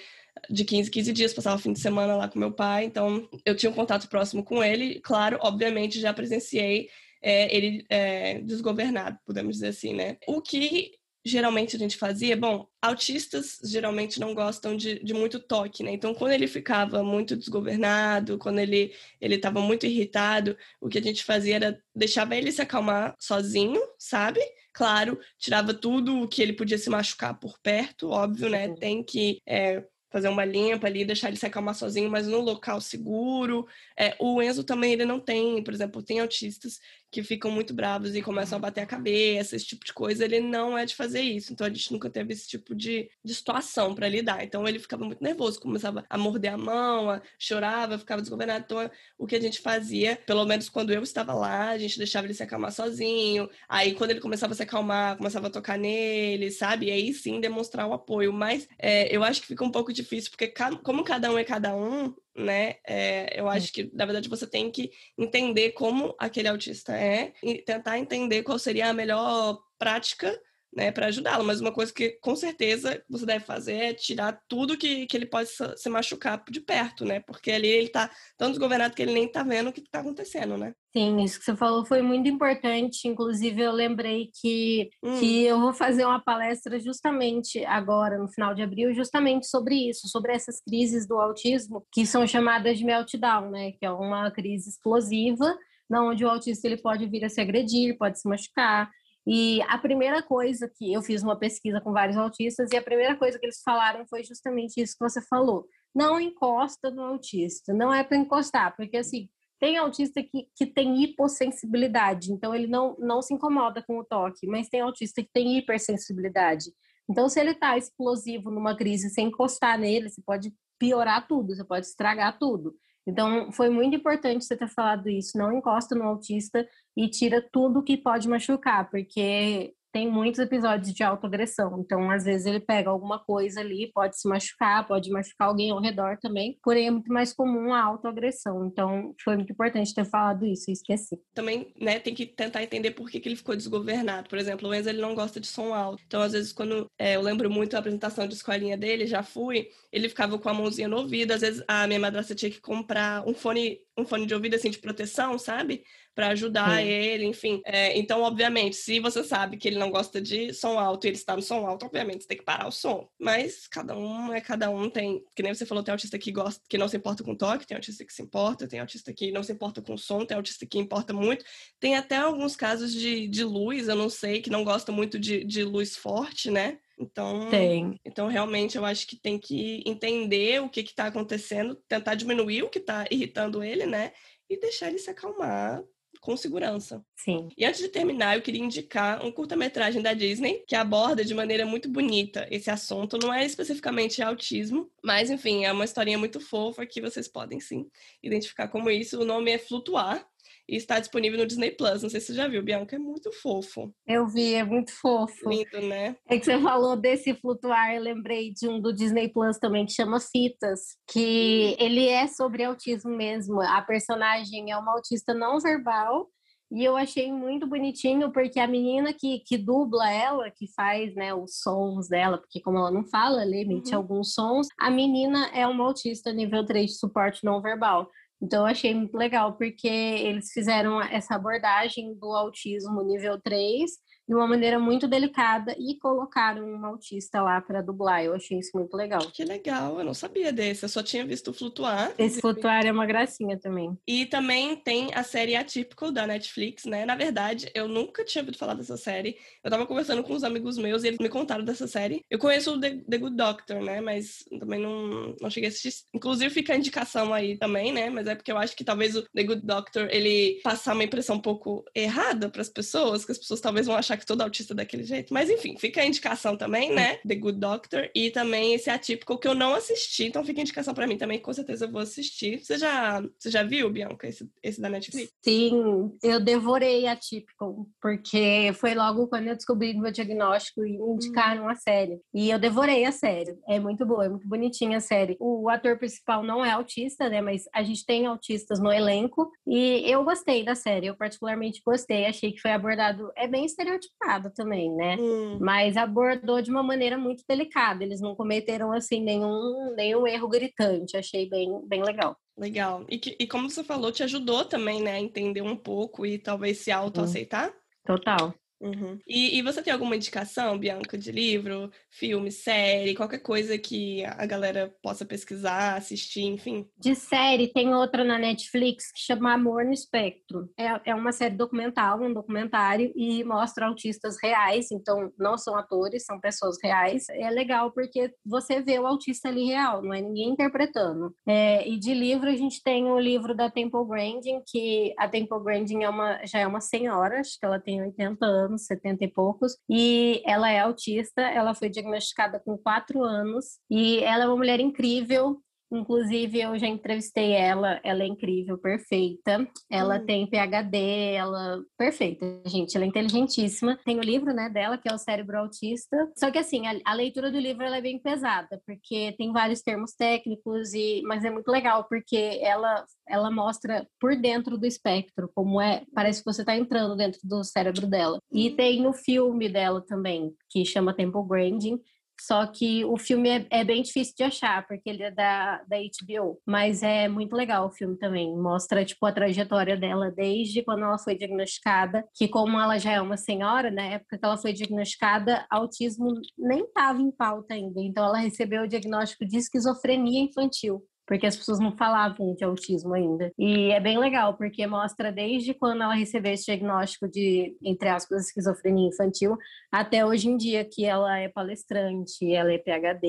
[0.49, 3.55] de 15, 15 dias, passava o fim de semana lá com meu pai, então eu
[3.55, 4.99] tinha um contato próximo com ele.
[5.01, 6.89] Claro, obviamente, já presenciei
[7.21, 10.17] é, ele é, desgovernado, podemos dizer assim, né?
[10.27, 10.91] O que
[11.29, 15.91] geralmente a gente fazia, bom, autistas geralmente não gostam de, de muito toque, né?
[15.91, 21.01] Então, quando ele ficava muito desgovernado, quando ele ele estava muito irritado, o que a
[21.01, 24.41] gente fazia era deixava ele se acalmar sozinho, sabe?
[24.73, 28.73] Claro, tirava tudo o que ele podia se machucar por perto, óbvio, né?
[28.75, 32.81] Tem que é, fazer uma limpa ali, deixar ele se acalmar sozinho, mas no local
[32.81, 33.67] seguro.
[33.97, 36.79] É, o Enzo também ele não tem, por exemplo, tem autistas
[37.11, 40.39] que ficam muito bravos e começam a bater a cabeça, esse tipo de coisa, ele
[40.39, 41.51] não é de fazer isso.
[41.51, 44.43] Então a gente nunca teve esse tipo de, de situação para lidar.
[44.43, 48.63] Então ele ficava muito nervoso, começava a morder a mão, a, chorava, ficava desgovernado.
[48.65, 52.27] Então o que a gente fazia, pelo menos quando eu estava lá, a gente deixava
[52.27, 53.49] ele se acalmar sozinho.
[53.67, 56.87] Aí quando ele começava a se acalmar, começava a tocar nele, sabe?
[56.87, 58.31] E aí sim demonstrar o apoio.
[58.31, 61.75] Mas é, eu acho que fica um pouco difícil, porque como cada um é cada
[61.75, 62.75] um, né?
[62.87, 67.59] É, eu acho que, na verdade, você tem que entender como aquele autista é e
[67.59, 70.39] tentar entender qual seria a melhor prática
[70.73, 71.43] né, para ajudá-lo.
[71.43, 75.25] Mas uma coisa que com certeza você deve fazer é tirar tudo que, que ele
[75.25, 77.19] pode se machucar de perto, né?
[77.21, 80.57] Porque ali ele está tão desgovernado que ele nem está vendo o que está acontecendo,
[80.57, 80.73] né?
[80.95, 83.07] Sim, isso que você falou foi muito importante.
[83.07, 85.19] Inclusive, eu lembrei que, hum.
[85.19, 90.07] que eu vou fazer uma palestra justamente agora, no final de abril, justamente sobre isso,
[90.07, 93.71] sobre essas crises do autismo, que são chamadas de meltdown, né?
[93.73, 95.55] Que é uma crise explosiva,
[95.91, 98.89] onde o autista ele pode vir a se agredir, pode se machucar,
[99.31, 103.15] e a primeira coisa que eu fiz uma pesquisa com vários autistas e a primeira
[103.15, 105.67] coisa que eles falaram foi justamente isso que você falou.
[105.93, 111.03] Não encosta no autista, não é para encostar, porque assim, tem autista que, que tem
[111.03, 115.59] hipossensibilidade, então ele não, não se incomoda com o toque, mas tem autista que tem
[115.59, 116.71] hipersensibilidade.
[117.07, 121.63] Então, se ele está explosivo numa crise sem encostar nele, você pode piorar tudo, você
[121.63, 122.73] pode estragar tudo.
[123.09, 125.37] Então, foi muito importante você ter falado isso.
[125.37, 131.03] Não encosta no autista e tira tudo que pode machucar, porque tem muitos episódios de
[131.03, 131.79] autoagressão.
[131.79, 135.81] Então, às vezes, ele pega alguma coisa ali, pode se machucar, pode machucar alguém ao
[135.81, 136.57] redor também.
[136.63, 138.67] Porém, é muito mais comum a autoagressão.
[138.67, 141.19] Então, foi muito importante ter falado isso, esqueci.
[141.33, 144.29] Também, né, tem que tentar entender por que, que ele ficou desgovernado.
[144.29, 146.01] Por exemplo, o Enzo, ele não gosta de som alto.
[146.05, 149.69] Então, às vezes, quando é, eu lembro muito a apresentação de escolinha dele, já fui,
[149.91, 151.31] ele ficava com a mãozinha no ouvido.
[151.31, 154.69] Às vezes, a minha madrasta tinha que comprar um fone, um fone de ouvido, assim,
[154.69, 155.83] de proteção, sabe?
[156.19, 156.87] para ajudar Sim.
[156.89, 157.61] ele, enfim.
[157.65, 161.15] É, então, obviamente, se você sabe que ele não gosta de som alto e ele
[161.15, 163.07] está no som alto, obviamente você tem que parar o som.
[163.17, 166.61] Mas cada um é cada um, tem, que nem você falou, tem autista que gosta,
[166.67, 169.43] que não se importa com toque, tem autista que se importa, tem autista que não
[169.43, 171.45] se importa com som, tem autista que importa muito.
[171.79, 175.45] Tem até alguns casos de, de luz, eu não sei, que não gosta muito de,
[175.45, 176.79] de luz forte, né?
[176.99, 177.99] Então, tem.
[178.05, 182.69] então, realmente, eu acho que tem que entender o que está acontecendo, tentar diminuir o
[182.69, 184.11] que está irritando ele, né?
[184.49, 185.81] E deixar ele se acalmar
[186.19, 187.03] com segurança.
[187.15, 187.49] Sim.
[187.57, 191.65] E antes de terminar, eu queria indicar um curta-metragem da Disney que aborda de maneira
[191.65, 193.17] muito bonita esse assunto.
[193.17, 197.89] Não é especificamente autismo, mas enfim, é uma historinha muito fofa que vocês podem sim
[198.21, 199.21] identificar como isso.
[199.21, 200.27] O nome é Flutuar.
[200.69, 202.03] E está disponível no Disney Plus.
[202.03, 203.91] Não sei se você já viu, Bianca, é muito fofo.
[204.07, 205.49] Eu vi, é muito fofo.
[205.49, 206.15] Lindo, né?
[206.27, 209.93] É que você falou desse flutuar, eu lembrei de um do Disney Plus também que
[209.93, 211.83] chama Fitas, que hum.
[211.83, 213.61] ele é sobre autismo mesmo.
[213.61, 216.29] A personagem é uma autista não verbal
[216.71, 221.33] e eu achei muito bonitinho, porque a menina que, que dubla ela, que faz né,
[221.33, 223.97] os sons dela, porque como ela não fala, ela emite uhum.
[223.97, 228.07] alguns sons, a menina é uma autista nível 3 de suporte não verbal.
[228.41, 233.91] Então, eu achei muito legal, porque eles fizeram essa abordagem do autismo nível 3
[234.29, 238.23] de uma maneira muito delicada e colocaram um autista lá para dublar.
[238.23, 239.21] Eu achei isso muito legal.
[239.33, 242.13] Que legal, eu não sabia desse, eu só tinha visto Flutuar.
[242.15, 243.97] Esse Flutuar é uma gracinha também.
[244.07, 247.07] E também tem a série Atípico da Netflix, né?
[247.07, 249.35] Na verdade, eu nunca tinha ouvido falar dessa série.
[249.63, 252.23] Eu tava conversando com uns amigos meus e eles me contaram dessa série.
[252.29, 253.99] Eu conheço o The, The Good Doctor, né?
[253.99, 256.05] Mas também não, não cheguei a assistir.
[256.13, 258.11] Inclusive, fica a indicação aí também, né?
[258.11, 261.37] Mas é porque eu acho que talvez o The Good Doctor ele passar uma impressão
[261.37, 264.73] um pouco errada para as pessoas, que as pessoas talvez vão achar que todo autista
[264.73, 265.33] é daquele jeito.
[265.33, 267.15] Mas enfim, fica a indicação também, né?
[267.27, 268.09] The Good Doctor.
[268.13, 270.25] E também esse atípico que eu não assisti.
[270.25, 272.63] Então fica a indicação para mim também, com certeza eu vou assistir.
[272.63, 275.31] Você já, você já viu, Bianca, esse, esse da Netflix?
[275.43, 281.13] Sim, eu devorei atípico, porque foi logo quando eu descobri o meu diagnóstico e me
[281.13, 281.69] indicaram hum.
[281.69, 282.19] a série.
[282.33, 283.57] E eu devorei a série.
[283.67, 285.37] É muito boa, é muito bonitinha a série.
[285.39, 287.41] O ator principal não é autista, né?
[287.41, 289.51] Mas a gente tem autistas no elenco.
[289.67, 292.25] E eu gostei da série, eu particularmente gostei.
[292.25, 293.31] Achei que foi abordado.
[293.35, 294.08] É bem estereotipado
[294.53, 295.15] também, né?
[295.19, 295.57] Hum.
[295.59, 298.03] Mas abordou de uma maneira muito delicada.
[298.03, 301.17] Eles não cometeram assim nenhum, nenhum erro gritante.
[301.17, 302.37] Achei bem, bem legal.
[302.57, 303.05] Legal.
[303.09, 306.37] E, que, e como você falou, te ajudou também, né, a entender um pouco e
[306.37, 307.73] talvez se autoaceitar?
[308.05, 308.53] Total.
[308.81, 309.19] Uhum.
[309.27, 314.45] E, e, você tem alguma indicação, Bianca, de livro, filme, série, qualquer coisa que a
[314.45, 316.87] galera possa pesquisar, assistir, enfim?
[316.97, 320.69] De série, tem outra na Netflix que chama Amor no Espectro.
[320.77, 326.25] É, é uma série documental, um documentário, e mostra autistas reais, então não são atores,
[326.25, 327.27] são pessoas reais.
[327.29, 331.35] É legal porque você vê o autista ali real, não é ninguém interpretando.
[331.45, 335.61] É, e de livro, a gente tem o livro da Temple Grandin, que a Temple
[335.63, 339.25] Grandin é uma, já é uma senhora, acho que ela tem 80 anos anos, 70
[339.25, 344.47] e poucos, e ela é autista, ela foi diagnosticada com quatro anos, e ela é
[344.47, 349.67] uma mulher incrível, Inclusive, eu já entrevistei ela, ela é incrível, perfeita.
[349.89, 350.25] Ela hum.
[350.25, 351.81] tem PhD, ela.
[351.97, 353.97] Perfeita, gente, ela é inteligentíssima.
[354.05, 356.31] Tem o livro, né, dela, que é o Cérebro Autista.
[356.37, 360.13] Só que, assim, a, a leitura do livro é bem pesada, porque tem vários termos
[360.13, 365.81] técnicos, e mas é muito legal, porque ela, ela mostra por dentro do espectro, como
[365.81, 366.03] é.
[366.13, 368.39] Parece que você está entrando dentro do cérebro dela.
[368.51, 368.75] E hum.
[368.75, 371.99] tem o filme dela também, que chama Temple Grandin
[372.41, 375.97] só que o filme é, é, bem difícil de achar, porque ele é da, da
[375.97, 376.59] HBO.
[376.65, 378.55] Mas é muito legal o filme também.
[378.57, 382.23] Mostra, tipo, a trajetória dela desde quando ela foi diagnosticada.
[382.35, 386.83] Que como ela já é uma senhora, na época que ela foi diagnosticada, autismo nem
[386.83, 388.01] estava em pauta ainda.
[388.01, 393.13] Então ela recebeu o diagnóstico de esquizofrenia infantil porque as pessoas não falavam de autismo
[393.13, 393.53] ainda.
[393.55, 398.47] E é bem legal, porque mostra desde quando ela recebeu esse diagnóstico de, entre aspas,
[398.47, 399.55] esquizofrenia infantil,
[399.91, 403.27] até hoje em dia, que ela é palestrante, ela é PhD,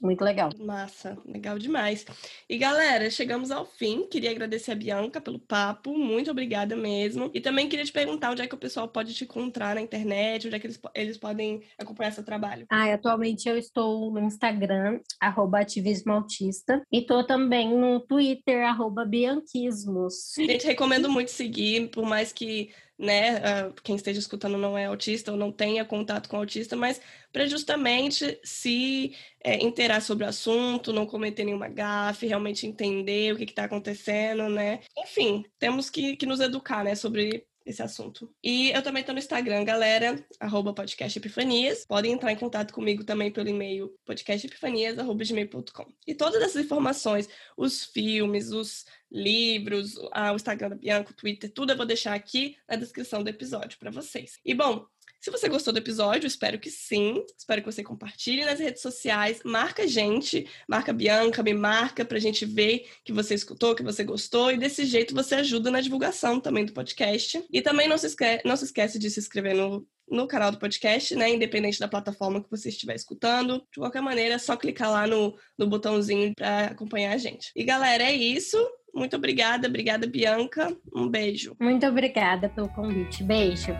[0.00, 0.48] muito legal.
[0.58, 2.06] Massa, legal demais.
[2.48, 4.08] E galera, chegamos ao fim.
[4.08, 7.30] Queria agradecer a Bianca pelo papo, muito obrigada mesmo.
[7.34, 10.46] E também queria te perguntar onde é que o pessoal pode te encontrar na internet,
[10.46, 12.64] onde é que eles, eles podem acompanhar seu trabalho.
[12.70, 19.04] Ah, atualmente eu estou no Instagram, arroba ativismo autista, e tô também no Twitter, arroba
[19.04, 20.34] Bianquismos.
[20.36, 25.32] Gente, recomendo muito seguir, por mais que né, uh, quem esteja escutando não é autista
[25.32, 27.00] ou não tenha contato com autista, mas
[27.32, 33.36] para justamente se é, inteirar sobre o assunto, não cometer nenhuma gafe, realmente entender o
[33.36, 34.80] que está acontecendo, né?
[34.96, 38.32] Enfim, temos que, que nos educar, né, sobre esse assunto.
[38.42, 41.84] E eu também estou no Instagram, galera, arroba podcast Epifanias.
[41.86, 45.86] Podem entrar em contato comigo também pelo e-mail podcastepifanias.gmail.com.
[46.06, 51.72] E todas essas informações, os filmes, os livros, o Instagram da Bianca, o Twitter, tudo
[51.72, 54.38] eu vou deixar aqui na descrição do episódio para vocês.
[54.44, 54.86] E bom,
[55.24, 57.24] se você gostou do episódio, espero que sim.
[57.38, 59.40] Espero que você compartilhe nas redes sociais.
[59.42, 63.82] Marca a gente, marca a Bianca, me marca pra gente ver que você escutou, que
[63.82, 64.52] você gostou.
[64.52, 67.42] E desse jeito você ajuda na divulgação também do podcast.
[67.50, 70.58] E também não se, esque não se esquece de se inscrever no, no canal do
[70.58, 71.30] podcast, né?
[71.30, 73.66] Independente da plataforma que você estiver escutando.
[73.72, 77.50] De qualquer maneira, é só clicar lá no, no botãozinho para acompanhar a gente.
[77.56, 78.58] E galera, é isso.
[78.94, 80.76] Muito obrigada, obrigada, Bianca.
[80.94, 81.56] Um beijo.
[81.58, 83.24] Muito obrigada pelo convite.
[83.24, 83.72] Beijo.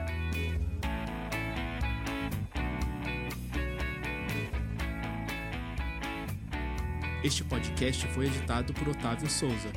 [7.24, 9.70] Este podcast foi editado por Otávio Souza.